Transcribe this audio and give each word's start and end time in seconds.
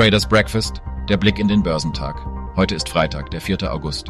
Traders 0.00 0.26
Breakfast, 0.26 0.80
der 1.10 1.18
Blick 1.18 1.38
in 1.38 1.46
den 1.46 1.62
Börsentag. 1.62 2.24
Heute 2.56 2.74
ist 2.74 2.88
Freitag, 2.88 3.30
der 3.32 3.42
4. 3.42 3.70
August. 3.70 4.08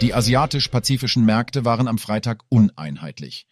Die 0.00 0.14
asiatisch-pazifischen 0.14 1.26
Märkte 1.26 1.66
waren 1.66 1.88
am 1.88 1.98
Freitag 1.98 2.44
uneinheitlich. 2.48 3.46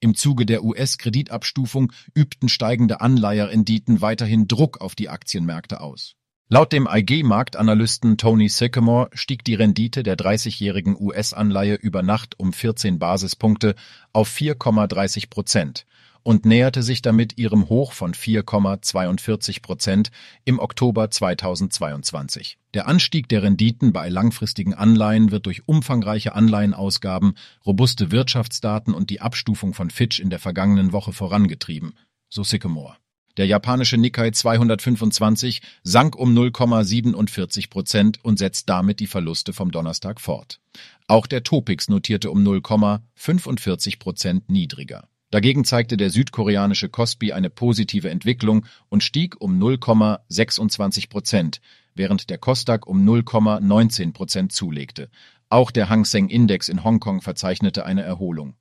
Im 0.00 0.14
Zuge 0.14 0.44
der 0.44 0.64
US-Kreditabstufung 0.64 1.94
übten 2.12 2.50
steigende 2.50 3.00
Anleiherrenditen 3.00 4.02
weiterhin 4.02 4.48
Druck 4.48 4.82
auf 4.82 4.94
die 4.94 5.08
Aktienmärkte 5.08 5.80
aus. 5.80 6.17
Laut 6.50 6.72
dem 6.72 6.88
IG-Marktanalysten 6.90 8.16
Tony 8.16 8.48
Sycamore 8.48 9.10
stieg 9.12 9.44
die 9.44 9.54
Rendite 9.54 10.02
der 10.02 10.16
30-jährigen 10.16 10.96
US-Anleihe 10.98 11.74
über 11.74 12.02
Nacht 12.02 12.40
um 12.40 12.54
14 12.54 12.98
Basispunkte 12.98 13.74
auf 14.14 14.34
4,30 14.34 15.28
Prozent 15.28 15.84
und 16.22 16.46
näherte 16.46 16.82
sich 16.82 17.02
damit 17.02 17.36
ihrem 17.36 17.68
Hoch 17.68 17.92
von 17.92 18.14
4,42 18.14 19.60
Prozent 19.60 20.10
im 20.46 20.58
Oktober 20.58 21.10
2022. 21.10 22.56
Der 22.72 22.88
Anstieg 22.88 23.28
der 23.28 23.42
Renditen 23.42 23.92
bei 23.92 24.08
langfristigen 24.08 24.72
Anleihen 24.72 25.30
wird 25.30 25.44
durch 25.44 25.68
umfangreiche 25.68 26.34
Anleihenausgaben, 26.34 27.34
robuste 27.66 28.10
Wirtschaftsdaten 28.10 28.94
und 28.94 29.10
die 29.10 29.20
Abstufung 29.20 29.74
von 29.74 29.90
Fitch 29.90 30.18
in 30.18 30.30
der 30.30 30.38
vergangenen 30.38 30.92
Woche 30.92 31.12
vorangetrieben, 31.12 31.92
so 32.30 32.42
Sycamore. 32.42 32.96
Der 33.38 33.46
japanische 33.46 33.96
Nikkei 33.98 34.32
225 34.32 35.62
sank 35.84 36.16
um 36.16 36.36
0,47 36.36 37.70
Prozent 37.70 38.18
und 38.24 38.36
setzt 38.36 38.68
damit 38.68 38.98
die 38.98 39.06
Verluste 39.06 39.52
vom 39.52 39.70
Donnerstag 39.70 40.20
fort. 40.20 40.60
Auch 41.06 41.28
der 41.28 41.44
Topix 41.44 41.88
notierte 41.88 42.32
um 42.32 42.42
0,45 42.44 44.00
Prozent 44.00 44.50
niedriger. 44.50 45.06
Dagegen 45.30 45.64
zeigte 45.64 45.96
der 45.96 46.10
südkoreanische 46.10 46.88
Kospi 46.88 47.32
eine 47.32 47.48
positive 47.48 48.10
Entwicklung 48.10 48.66
und 48.88 49.04
stieg 49.04 49.40
um 49.40 49.62
0,26 49.62 51.08
Prozent, 51.08 51.60
während 51.94 52.30
der 52.30 52.38
Kosdaq 52.38 52.88
um 52.88 53.08
0,19 53.08 54.14
Prozent 54.14 54.52
zulegte. 54.52 55.10
Auch 55.48 55.70
der 55.70 55.88
Hang 55.88 56.04
Seng 56.04 56.28
Index 56.28 56.68
in 56.68 56.82
Hongkong 56.82 57.20
verzeichnete 57.20 57.86
eine 57.86 58.02
Erholung. 58.02 58.56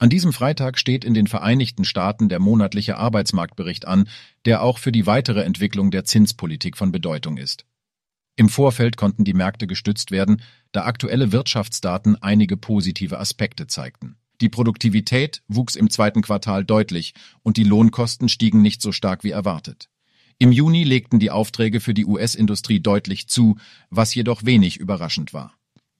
An 0.00 0.08
diesem 0.08 0.32
Freitag 0.32 0.78
steht 0.78 1.04
in 1.04 1.12
den 1.12 1.26
Vereinigten 1.26 1.84
Staaten 1.84 2.30
der 2.30 2.38
monatliche 2.38 2.96
Arbeitsmarktbericht 2.96 3.86
an, 3.86 4.08
der 4.46 4.62
auch 4.62 4.78
für 4.78 4.92
die 4.92 5.04
weitere 5.04 5.42
Entwicklung 5.42 5.90
der 5.90 6.06
Zinspolitik 6.06 6.78
von 6.78 6.90
Bedeutung 6.90 7.36
ist. 7.36 7.66
Im 8.34 8.48
Vorfeld 8.48 8.96
konnten 8.96 9.24
die 9.24 9.34
Märkte 9.34 9.66
gestützt 9.66 10.10
werden, 10.10 10.40
da 10.72 10.86
aktuelle 10.86 11.32
Wirtschaftsdaten 11.32 12.16
einige 12.16 12.56
positive 12.56 13.20
Aspekte 13.20 13.66
zeigten. 13.66 14.16
Die 14.40 14.48
Produktivität 14.48 15.42
wuchs 15.48 15.76
im 15.76 15.90
zweiten 15.90 16.22
Quartal 16.22 16.64
deutlich 16.64 17.12
und 17.42 17.58
die 17.58 17.64
Lohnkosten 17.64 18.30
stiegen 18.30 18.62
nicht 18.62 18.80
so 18.80 18.92
stark 18.92 19.22
wie 19.22 19.32
erwartet. 19.32 19.90
Im 20.38 20.50
Juni 20.50 20.82
legten 20.82 21.18
die 21.18 21.30
Aufträge 21.30 21.78
für 21.78 21.92
die 21.92 22.06
US-Industrie 22.06 22.80
deutlich 22.80 23.28
zu, 23.28 23.58
was 23.90 24.14
jedoch 24.14 24.46
wenig 24.46 24.78
überraschend 24.78 25.34
war. 25.34 25.52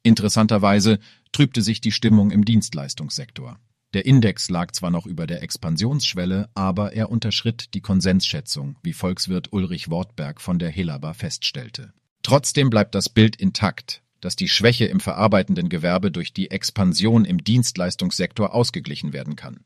Interessanterweise 0.02 1.00
trübte 1.32 1.60
sich 1.60 1.82
die 1.82 1.92
Stimmung 1.92 2.30
im 2.30 2.46
Dienstleistungssektor. 2.46 3.60
Der 3.92 4.06
Index 4.06 4.50
lag 4.50 4.70
zwar 4.70 4.90
noch 4.90 5.04
über 5.04 5.26
der 5.26 5.42
Expansionsschwelle, 5.42 6.48
aber 6.54 6.92
er 6.92 7.10
unterschritt 7.10 7.74
die 7.74 7.80
Konsensschätzung, 7.80 8.76
wie 8.84 8.92
Volkswirt 8.92 9.52
Ulrich 9.52 9.90
Wortberg 9.90 10.40
von 10.40 10.60
der 10.60 10.70
Helaba 10.70 11.12
feststellte. 11.12 11.92
Trotzdem 12.22 12.70
bleibt 12.70 12.94
das 12.94 13.08
Bild 13.08 13.34
intakt, 13.34 14.02
dass 14.20 14.36
die 14.36 14.48
Schwäche 14.48 14.84
im 14.84 15.00
verarbeitenden 15.00 15.68
Gewerbe 15.68 16.12
durch 16.12 16.32
die 16.32 16.52
Expansion 16.52 17.24
im 17.24 17.42
Dienstleistungssektor 17.42 18.54
ausgeglichen 18.54 19.12
werden 19.12 19.34
kann. 19.34 19.64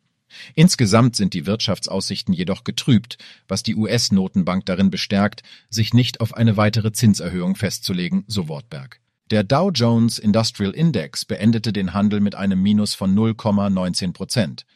Insgesamt 0.55 1.17
sind 1.17 1.35
die 1.35 1.47
Wirtschaftsaussichten 1.47 2.33
jedoch 2.33 2.65
getrübt, 2.65 3.19
was 3.47 3.63
die 3.63 3.77
US-Notenbank 3.77 4.65
darin 4.65 4.91
bestärkt, 4.91 5.43
sich 5.69 5.93
nicht 5.93 6.21
auf 6.21 6.35
eine 6.35 6.57
weitere 6.57 6.93
Zinserhöhung 6.93 7.57
festzulegen, 7.57 8.25
so 8.27 8.49
Wortberg. 8.49 9.01
Der 9.31 9.43
Dow 9.43 9.71
Jones 9.71 10.19
Industrial 10.19 10.73
Index 10.73 11.25
beendete 11.25 11.73
den 11.73 11.95
Handel 11.95 12.21
mit 12.21 12.35
einem 12.35 12.61
Minus 12.61 12.93
von 12.93 13.17
0,19 13.17 14.13
Prozent. 14.13 14.67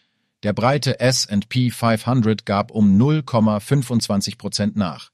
Der 0.43 0.55
breite 0.55 1.01
S&P 1.01 1.71
500 1.71 2.47
gab 2.47 2.71
um 2.71 2.99
0,25 2.99 4.39
Prozent 4.39 4.75
nach. 4.75 5.11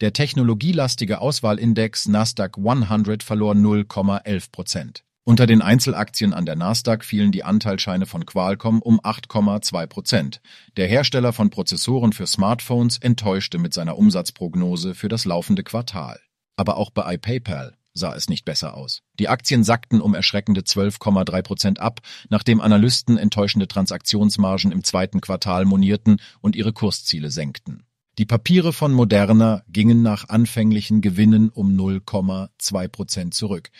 Der 0.00 0.14
technologielastige 0.14 1.20
Auswahlindex 1.20 2.08
Nasdaq 2.08 2.56
100 2.56 3.22
verlor 3.22 3.52
0,11 3.52 4.50
Prozent. 4.50 5.04
Unter 5.24 5.46
den 5.46 5.60
Einzelaktien 5.60 6.32
an 6.32 6.46
der 6.46 6.56
Nasdaq 6.56 7.04
fielen 7.04 7.32
die 7.32 7.44
Anteilscheine 7.44 8.06
von 8.06 8.24
Qualcomm 8.24 8.80
um 8.80 8.98
8,2 8.98 9.86
Prozent. 9.88 10.40
Der 10.78 10.88
Hersteller 10.88 11.34
von 11.34 11.50
Prozessoren 11.50 12.14
für 12.14 12.26
Smartphones 12.26 12.96
enttäuschte 12.96 13.58
mit 13.58 13.74
seiner 13.74 13.98
Umsatzprognose 13.98 14.94
für 14.94 15.08
das 15.08 15.26
laufende 15.26 15.64
Quartal. 15.64 16.18
Aber 16.56 16.78
auch 16.78 16.90
bei 16.90 17.14
iPayPal 17.14 17.76
sah 17.92 18.14
es 18.14 18.28
nicht 18.28 18.44
besser 18.44 18.74
aus. 18.74 19.02
Die 19.18 19.28
Aktien 19.28 19.64
sackten 19.64 20.00
um 20.00 20.14
erschreckende 20.14 20.62
12,3 20.62 21.42
Prozent 21.42 21.80
ab, 21.80 22.00
nachdem 22.28 22.60
Analysten 22.60 23.18
enttäuschende 23.18 23.68
Transaktionsmargen 23.68 24.72
im 24.72 24.84
zweiten 24.84 25.20
Quartal 25.20 25.64
monierten 25.64 26.18
und 26.40 26.56
ihre 26.56 26.72
Kursziele 26.72 27.30
senkten. 27.30 27.84
Die 28.18 28.26
Papiere 28.26 28.72
von 28.72 28.92
Moderna 28.92 29.62
gingen 29.68 30.02
nach 30.02 30.28
anfänglichen 30.28 31.00
Gewinnen 31.00 31.48
um 31.48 31.76
0,2 31.76 32.88
Prozent 32.88 33.34
zurück. 33.34 33.70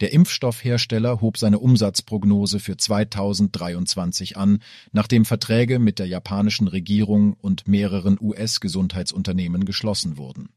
Der 0.00 0.12
Impfstoffhersteller 0.12 1.20
hob 1.20 1.38
seine 1.38 1.58
Umsatzprognose 1.58 2.60
für 2.60 2.76
2023 2.76 4.36
an, 4.36 4.60
nachdem 4.92 5.24
Verträge 5.24 5.78
mit 5.78 5.98
der 5.98 6.06
japanischen 6.06 6.66
Regierung 6.66 7.34
und 7.34 7.68
mehreren 7.68 8.18
US-Gesundheitsunternehmen 8.20 9.64
geschlossen 9.64 10.16
wurden. 10.16 10.48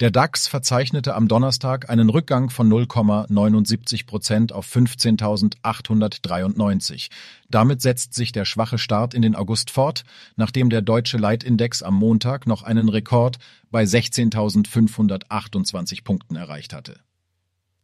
Der 0.00 0.10
DAX 0.12 0.46
verzeichnete 0.46 1.16
am 1.16 1.26
Donnerstag 1.26 1.90
einen 1.90 2.08
Rückgang 2.08 2.50
von 2.50 2.70
0,79 2.70 4.06
Prozent 4.06 4.52
auf 4.52 4.72
15.893. 4.72 7.08
Damit 7.50 7.82
setzt 7.82 8.14
sich 8.14 8.30
der 8.30 8.44
schwache 8.44 8.78
Start 8.78 9.12
in 9.12 9.22
den 9.22 9.34
August 9.34 9.72
fort, 9.72 10.04
nachdem 10.36 10.70
der 10.70 10.82
deutsche 10.82 11.18
Leitindex 11.18 11.82
am 11.82 11.96
Montag 11.96 12.46
noch 12.46 12.62
einen 12.62 12.88
Rekord 12.88 13.38
bei 13.72 13.82
16.528 13.82 16.04
Punkten 16.04 16.36
erreicht 16.36 16.72
hatte. 16.72 17.00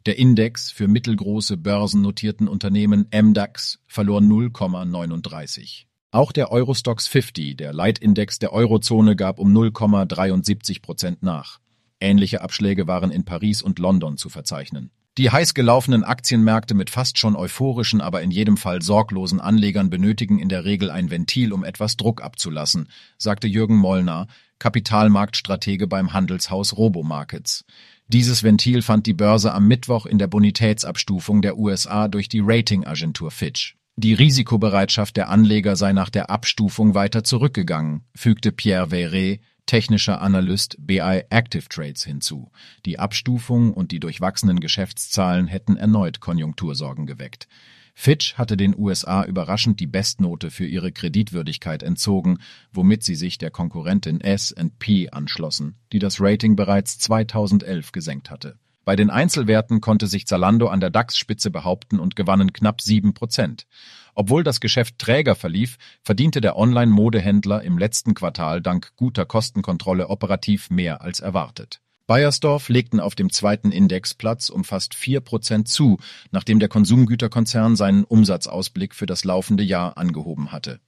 Der 0.07 0.17
Index 0.17 0.71
für 0.71 0.87
mittelgroße 0.87 1.57
börsennotierten 1.57 2.47
Unternehmen 2.47 3.09
MDAX 3.13 3.81
verlor 3.89 4.21
0,39. 4.21 5.87
Auch 6.13 6.31
der 6.31 6.53
Eurostox 6.53 7.09
50, 7.09 7.57
der 7.57 7.73
Leitindex 7.73 8.39
der 8.39 8.53
Eurozone, 8.53 9.17
gab 9.17 9.41
um 9.41 9.53
0,73 9.53 10.81
Prozent 10.81 11.25
nach. 11.25 11.59
Ähnliche 12.05 12.43
Abschläge 12.43 12.87
waren 12.87 13.11
in 13.11 13.25
Paris 13.25 13.63
und 13.63 13.79
London 13.79 14.17
zu 14.17 14.29
verzeichnen. 14.29 14.91
Die 15.17 15.31
heiß 15.31 15.55
gelaufenen 15.55 16.03
Aktienmärkte 16.03 16.75
mit 16.75 16.91
fast 16.91 17.19
schon 17.19 17.37
euphorischen, 17.37 18.01
aber 18.01 18.23
in 18.23 18.33
jedem 18.33 18.57
Fall 18.57 18.83
sorglosen 18.83 19.41
Anlegern 19.41 19.89
benötigen 19.89 20.41
in 20.41 20.49
der 20.49 20.65
Regel 20.65 20.91
ein 20.91 21.09
Ventil, 21.11 21.53
um 21.53 21.63
etwas 21.63 21.97
Druck 21.97 22.21
abzulassen, 22.23 22.89
sagte 23.17 23.47
Jürgen 23.47 23.77
Mollner, 23.77 24.27
Kapitalmarktstratege 24.59 25.87
beim 25.87 26.13
Handelshaus 26.13 26.77
Robomarkets. 26.77 27.65
Dieses 28.09 28.43
Ventil 28.43 28.83
fand 28.83 29.07
die 29.07 29.15
Börse 29.15 29.53
am 29.53 29.69
Mittwoch 29.69 30.05
in 30.05 30.19
der 30.19 30.27
Bonitätsabstufung 30.27 31.43
der 31.43 31.59
USA 31.59 32.09
durch 32.09 32.29
die 32.29 32.43
Ratingagentur 32.43 33.31
Fitch. 33.31 33.77
Die 33.97 34.15
Risikobereitschaft 34.15 35.17
der 35.17 35.29
Anleger 35.29 35.77
sei 35.77 35.93
nach 35.93 36.11
der 36.11 36.29
Abstufung 36.29 36.95
weiter 36.95 37.23
zurückgegangen, 37.23 38.03
fügte 38.17 38.51
Pierre 38.51 38.89
Verret, 38.89 39.41
technischer 39.67 40.21
Analyst 40.21 40.77
BI 40.79 41.23
Active 41.31 41.69
Trades 41.69 42.05
hinzu. 42.05 42.51
Die 42.87 42.99
Abstufung 42.99 43.73
und 43.73 43.93
die 43.93 44.01
durchwachsenen 44.01 44.61
Geschäftszahlen 44.61 45.47
hätten 45.47 45.77
erneut 45.77 46.21
Konjunktursorgen 46.21 47.07
geweckt. 47.07 47.49
Fitch 47.95 48.35
hatte 48.35 48.57
den 48.57 48.77
USA 48.77 49.25
überraschend 49.25 49.79
die 49.79 49.87
Bestnote 49.87 50.51
für 50.51 50.67
ihre 50.67 50.91
Kreditwürdigkeit 50.91 51.83
entzogen, 51.83 52.39
womit 52.73 53.05
sie 53.05 53.15
sich 53.15 53.39
der 53.39 53.51
Konkurrentin 53.51 54.21
S&P 54.21 55.11
anschlossen, 55.11 55.77
die 55.93 56.01
das 56.01 56.21
Rating 56.21 56.57
bereits 56.57 56.99
2011 56.99 57.93
gesenkt 57.93 58.31
hatte. 58.31 58.59
Bei 58.85 58.97
den 58.97 59.09
Einzelwerten 59.11 59.81
konnte 59.81 60.07
sich 60.07 60.27
Zalando 60.27 60.69
an 60.69 60.81
der 60.81 60.91
DAX-Spitze 60.91 61.51
behaupten 61.51 61.99
und 61.99 62.17
gewannen 62.17 62.53
knapp 62.53 62.83
sieben 62.83 63.15
Prozent. 63.15 63.67
Obwohl 64.15 64.45
das 64.45 64.61
Geschäft 64.61 64.99
träger 64.99 65.35
verlief, 65.35 65.79
verdiente 66.03 66.41
der 66.41 66.57
Online-Modehändler 66.57 67.63
im 67.63 67.79
letzten 67.79 68.15
Quartal 68.15 68.61
dank 68.61 68.95
guter 68.97 69.25
Kostenkontrolle 69.25 70.09
operativ 70.09 70.71
mehr 70.71 71.01
als 71.01 71.21
erwartet. 71.21 71.81
Bayersdorf 72.07 72.69
legten 72.69 73.01
auf 73.01 73.15
dem 73.15 73.31
zweiten 73.31 73.73
Indexplatz 73.73 74.51
um 74.51 74.63
fast 74.63 74.95
vier 74.95 75.21
Prozent 75.21 75.69
zu, 75.69 75.99
nachdem 76.31 76.59
der 76.59 76.69
Konsumgüterkonzern 76.69 77.77
seinen 77.77 78.05
Umsatzausblick 78.05 78.95
für 78.95 79.07
das 79.07 79.25
laufende 79.25 79.63
Jahr 79.63 79.97
angehoben 79.97 80.53
hatte. 80.53 80.81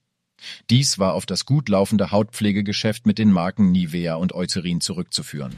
Dies 0.69 0.99
war 0.99 1.15
auf 1.15 1.25
das 1.25 1.47
gut 1.47 1.71
laufende 1.71 2.11
Hautpflegegeschäft 2.11 3.07
mit 3.07 3.19
den 3.19 3.33
Marken 3.33 3.73
Nivea 3.73 4.17
und 4.17 4.35
Eucerin 4.35 4.83
zurückzuführen. 4.83 5.55